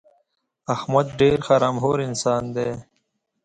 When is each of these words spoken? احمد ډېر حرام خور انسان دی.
احمد 0.75 1.07
ډېر 1.19 1.37
حرام 1.47 1.75
خور 1.81 1.99
انسان 2.09 2.43
دی. 2.55 2.69